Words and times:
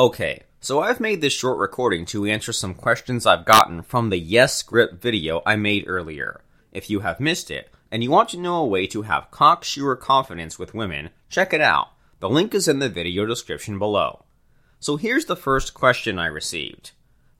Okay, 0.00 0.44
so 0.62 0.80
I've 0.80 0.98
made 0.98 1.20
this 1.20 1.34
short 1.34 1.58
recording 1.58 2.06
to 2.06 2.24
answer 2.24 2.54
some 2.54 2.72
questions 2.72 3.26
I've 3.26 3.44
gotten 3.44 3.82
from 3.82 4.08
the 4.08 4.16
Yes 4.16 4.62
Grip 4.62 4.98
video 4.98 5.42
I 5.44 5.56
made 5.56 5.84
earlier. 5.86 6.40
If 6.72 6.88
you 6.88 7.00
have 7.00 7.20
missed 7.20 7.50
it, 7.50 7.70
and 7.90 8.02
you 8.02 8.10
want 8.10 8.30
to 8.30 8.38
know 8.38 8.56
a 8.62 8.66
way 8.66 8.86
to 8.86 9.02
have 9.02 9.30
cocksure 9.30 9.94
confidence 9.96 10.58
with 10.58 10.72
women, 10.72 11.10
check 11.28 11.52
it 11.52 11.60
out. 11.60 11.88
The 12.20 12.30
link 12.30 12.54
is 12.54 12.66
in 12.66 12.78
the 12.78 12.88
video 12.88 13.26
description 13.26 13.78
below. 13.78 14.24
So 14.78 14.96
here's 14.96 15.26
the 15.26 15.36
first 15.36 15.74
question 15.74 16.18
I 16.18 16.28
received. 16.28 16.92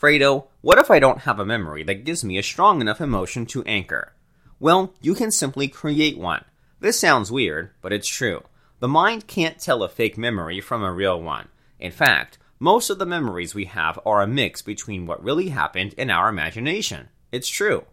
Fredo, 0.00 0.46
what 0.62 0.78
if 0.78 0.90
I 0.90 0.98
don't 0.98 1.20
have 1.20 1.38
a 1.38 1.44
memory 1.44 1.82
that 1.82 2.06
gives 2.06 2.24
me 2.24 2.38
a 2.38 2.42
strong 2.42 2.80
enough 2.80 3.02
emotion 3.02 3.44
to 3.48 3.64
anchor? 3.64 4.14
Well, 4.58 4.94
you 5.02 5.14
can 5.14 5.30
simply 5.30 5.68
create 5.68 6.16
one. 6.16 6.46
This 6.80 6.98
sounds 6.98 7.30
weird, 7.30 7.72
but 7.82 7.92
it's 7.92 8.08
true. 8.08 8.44
The 8.80 8.88
mind 8.88 9.26
can't 9.26 9.58
tell 9.58 9.82
a 9.82 9.90
fake 9.90 10.16
memory 10.16 10.62
from 10.62 10.82
a 10.82 10.90
real 10.90 11.20
one. 11.20 11.48
In 11.78 11.92
fact, 11.92 12.38
most 12.58 12.88
of 12.88 12.98
the 12.98 13.06
memories 13.06 13.54
we 13.54 13.66
have 13.66 13.98
are 14.06 14.22
a 14.22 14.26
mix 14.26 14.62
between 14.62 15.06
what 15.06 15.22
really 15.22 15.50
happened 15.50 15.94
and 15.98 16.10
our 16.10 16.28
imagination. 16.28 17.08
It's 17.30 17.48
true. 17.48 17.84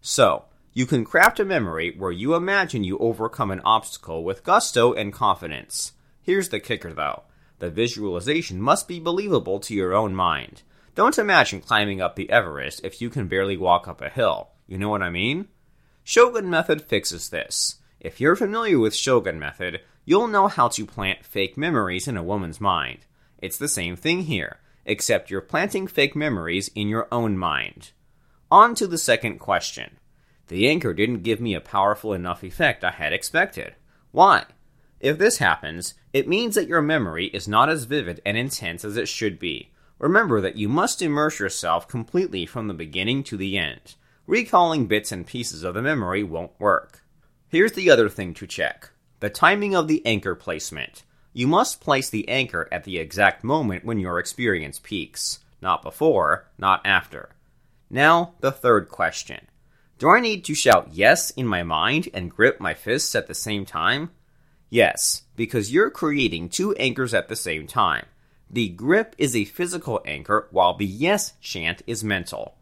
So, 0.00 0.44
you 0.72 0.86
can 0.86 1.04
craft 1.04 1.40
a 1.40 1.44
memory 1.44 1.94
where 1.96 2.12
you 2.12 2.34
imagine 2.34 2.84
you 2.84 2.98
overcome 2.98 3.50
an 3.50 3.60
obstacle 3.64 4.22
with 4.24 4.44
gusto 4.44 4.92
and 4.92 5.12
confidence. 5.12 5.92
Here's 6.22 6.48
the 6.48 6.60
kicker 6.60 6.92
though 6.92 7.22
the 7.58 7.70
visualization 7.70 8.60
must 8.60 8.88
be 8.88 9.00
believable 9.00 9.60
to 9.60 9.74
your 9.74 9.94
own 9.94 10.14
mind. 10.14 10.62
Don't 10.94 11.18
imagine 11.18 11.60
climbing 11.60 12.00
up 12.00 12.14
the 12.14 12.30
Everest 12.30 12.80
if 12.84 13.00
you 13.00 13.10
can 13.10 13.26
barely 13.26 13.56
walk 13.56 13.88
up 13.88 14.00
a 14.00 14.08
hill. 14.08 14.50
You 14.66 14.78
know 14.78 14.88
what 14.88 15.02
I 15.02 15.10
mean? 15.10 15.48
Shogun 16.02 16.50
Method 16.50 16.82
fixes 16.82 17.30
this. 17.30 17.76
If 18.00 18.20
you're 18.20 18.36
familiar 18.36 18.78
with 18.78 18.94
Shogun 18.94 19.38
Method, 19.38 19.80
you'll 20.04 20.28
know 20.28 20.48
how 20.48 20.68
to 20.68 20.84
plant 20.84 21.24
fake 21.24 21.56
memories 21.56 22.06
in 22.06 22.16
a 22.16 22.22
woman's 22.22 22.60
mind. 22.60 23.06
It's 23.44 23.58
the 23.58 23.68
same 23.68 23.94
thing 23.94 24.22
here, 24.22 24.60
except 24.86 25.30
you're 25.30 25.42
planting 25.42 25.86
fake 25.86 26.16
memories 26.16 26.70
in 26.74 26.88
your 26.88 27.06
own 27.12 27.36
mind. 27.36 27.90
On 28.50 28.74
to 28.74 28.86
the 28.86 28.96
second 28.96 29.38
question. 29.38 29.98
The 30.48 30.66
anchor 30.66 30.94
didn't 30.94 31.24
give 31.24 31.42
me 31.42 31.52
a 31.52 31.60
powerful 31.60 32.14
enough 32.14 32.42
effect 32.42 32.82
I 32.82 32.92
had 32.92 33.12
expected. 33.12 33.74
Why? 34.12 34.46
If 34.98 35.18
this 35.18 35.36
happens, 35.36 35.92
it 36.14 36.26
means 36.26 36.54
that 36.54 36.68
your 36.68 36.80
memory 36.80 37.26
is 37.26 37.46
not 37.46 37.68
as 37.68 37.84
vivid 37.84 38.22
and 38.24 38.38
intense 38.38 38.82
as 38.82 38.96
it 38.96 39.08
should 39.08 39.38
be. 39.38 39.72
Remember 39.98 40.40
that 40.40 40.56
you 40.56 40.70
must 40.70 41.02
immerse 41.02 41.38
yourself 41.38 41.86
completely 41.86 42.46
from 42.46 42.66
the 42.66 42.72
beginning 42.72 43.22
to 43.24 43.36
the 43.36 43.58
end. 43.58 43.96
Recalling 44.26 44.86
bits 44.86 45.12
and 45.12 45.26
pieces 45.26 45.64
of 45.64 45.74
the 45.74 45.82
memory 45.82 46.22
won't 46.22 46.58
work. 46.58 47.02
Here's 47.48 47.72
the 47.72 47.90
other 47.90 48.08
thing 48.08 48.32
to 48.32 48.46
check 48.46 48.88
the 49.20 49.28
timing 49.28 49.76
of 49.76 49.86
the 49.86 50.00
anchor 50.06 50.34
placement. 50.34 51.02
You 51.36 51.48
must 51.48 51.80
place 51.80 52.08
the 52.08 52.28
anchor 52.28 52.68
at 52.70 52.84
the 52.84 52.98
exact 52.98 53.42
moment 53.42 53.84
when 53.84 53.98
your 53.98 54.20
experience 54.20 54.78
peaks, 54.80 55.40
not 55.60 55.82
before, 55.82 56.46
not 56.56 56.80
after. 56.86 57.30
Now, 57.90 58.34
the 58.38 58.52
third 58.52 58.88
question. 58.88 59.48
Do 59.98 60.10
I 60.10 60.20
need 60.20 60.44
to 60.44 60.54
shout 60.54 60.90
yes 60.92 61.30
in 61.30 61.46
my 61.48 61.64
mind 61.64 62.08
and 62.14 62.30
grip 62.30 62.60
my 62.60 62.72
fists 62.72 63.16
at 63.16 63.26
the 63.26 63.34
same 63.34 63.66
time? 63.66 64.10
Yes, 64.70 65.22
because 65.34 65.72
you're 65.72 65.90
creating 65.90 66.50
two 66.50 66.72
anchors 66.76 67.12
at 67.12 67.28
the 67.28 67.36
same 67.36 67.66
time. 67.66 68.06
The 68.48 68.68
grip 68.68 69.16
is 69.18 69.34
a 69.34 69.44
physical 69.44 70.00
anchor, 70.06 70.46
while 70.52 70.76
the 70.76 70.86
yes 70.86 71.32
chant 71.40 71.82
is 71.88 72.04
mental. 72.04 72.54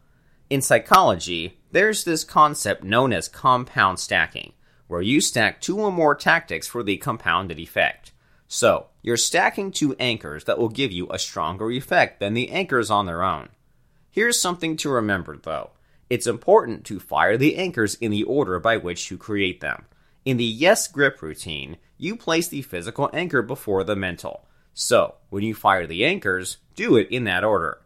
In 0.49 0.63
psychology, 0.63 1.59
there's 1.71 2.05
this 2.05 2.23
concept 2.23 2.83
known 2.83 3.13
as 3.13 3.27
compound 3.27 3.99
stacking, 3.99 4.53
where 4.87 5.01
you 5.01 5.21
stack 5.21 5.61
two 5.61 5.79
or 5.79 5.91
more 5.91 6.15
tactics 6.15 6.67
for 6.67 6.81
the 6.81 6.97
compounded 6.97 7.59
effect. 7.59 8.11
So, 8.55 8.85
you're 9.01 9.17
stacking 9.17 9.71
two 9.71 9.95
anchors 9.99 10.43
that 10.43 10.59
will 10.59 10.69
give 10.69 10.91
you 10.91 11.07
a 11.09 11.17
stronger 11.17 11.71
effect 11.71 12.19
than 12.19 12.35
the 12.35 12.51
anchors 12.51 12.91
on 12.91 13.07
their 13.07 13.23
own. 13.23 13.49
Here's 14.11 14.39
something 14.39 14.77
to 14.77 14.91
remember 14.91 15.35
though. 15.35 15.71
It's 16.07 16.27
important 16.27 16.85
to 16.85 16.99
fire 16.99 17.35
the 17.35 17.55
anchors 17.55 17.95
in 17.95 18.11
the 18.11 18.21
order 18.21 18.59
by 18.59 18.77
which 18.77 19.09
you 19.09 19.17
create 19.17 19.59
them. 19.59 19.85
In 20.23 20.37
the 20.37 20.43
yes 20.43 20.87
grip 20.87 21.19
routine, 21.23 21.77
you 21.97 22.15
place 22.15 22.47
the 22.47 22.61
physical 22.61 23.09
anchor 23.11 23.41
before 23.41 23.83
the 23.83 23.95
mental. 23.95 24.45
So, 24.75 25.15
when 25.31 25.41
you 25.43 25.55
fire 25.55 25.87
the 25.87 26.05
anchors, 26.05 26.57
do 26.75 26.95
it 26.95 27.07
in 27.09 27.23
that 27.23 27.43
order. 27.43 27.81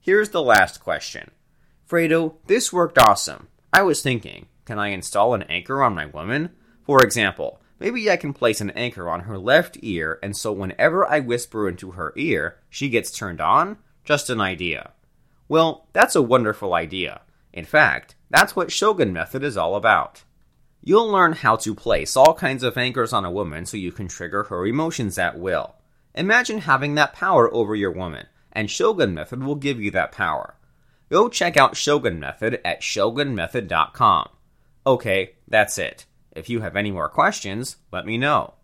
Here's 0.00 0.30
the 0.30 0.42
last 0.42 0.80
question. 0.80 1.30
Fredo, 1.88 2.34
this 2.48 2.72
worked 2.72 2.98
awesome. 2.98 3.46
I 3.72 3.82
was 3.82 4.02
thinking, 4.02 4.46
can 4.64 4.76
I 4.76 4.88
install 4.88 5.34
an 5.34 5.44
anchor 5.44 5.84
on 5.84 5.94
my 5.94 6.06
woman? 6.06 6.50
For 6.82 7.00
example, 7.00 7.60
Maybe 7.80 8.10
I 8.10 8.18
can 8.18 8.34
place 8.34 8.60
an 8.60 8.70
anchor 8.70 9.08
on 9.08 9.20
her 9.20 9.38
left 9.38 9.78
ear, 9.80 10.18
and 10.22 10.36
so 10.36 10.52
whenever 10.52 11.06
I 11.06 11.20
whisper 11.20 11.66
into 11.66 11.92
her 11.92 12.12
ear, 12.14 12.58
she 12.68 12.90
gets 12.90 13.10
turned 13.10 13.40
on? 13.40 13.78
Just 14.04 14.28
an 14.28 14.40
idea. 14.40 14.90
Well, 15.48 15.88
that's 15.94 16.14
a 16.14 16.22
wonderful 16.22 16.74
idea. 16.74 17.22
In 17.54 17.64
fact, 17.64 18.16
that's 18.28 18.54
what 18.54 18.70
Shogun 18.70 19.14
Method 19.14 19.42
is 19.42 19.56
all 19.56 19.76
about. 19.76 20.24
You'll 20.82 21.08
learn 21.08 21.32
how 21.32 21.56
to 21.56 21.74
place 21.74 22.16
all 22.16 22.34
kinds 22.34 22.62
of 22.62 22.76
anchors 22.76 23.14
on 23.14 23.24
a 23.24 23.30
woman 23.30 23.64
so 23.64 23.78
you 23.78 23.92
can 23.92 24.08
trigger 24.08 24.44
her 24.44 24.66
emotions 24.66 25.18
at 25.18 25.38
will. 25.38 25.76
Imagine 26.14 26.58
having 26.58 26.94
that 26.96 27.14
power 27.14 27.52
over 27.52 27.74
your 27.74 27.92
woman, 27.92 28.26
and 28.52 28.70
Shogun 28.70 29.14
Method 29.14 29.42
will 29.42 29.54
give 29.54 29.80
you 29.80 29.90
that 29.92 30.12
power. 30.12 30.54
Go 31.08 31.28
check 31.28 31.56
out 31.56 31.76
Shogun 31.76 32.20
Method 32.20 32.60
at 32.62 32.82
shogunmethod.com. 32.82 34.28
Okay, 34.86 35.32
that's 35.48 35.78
it. 35.78 36.04
If 36.32 36.48
you 36.48 36.60
have 36.60 36.76
any 36.76 36.90
more 36.90 37.08
questions, 37.08 37.76
let 37.92 38.06
me 38.06 38.16
know. 38.16 38.54